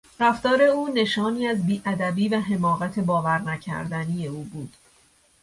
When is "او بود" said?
4.27-4.73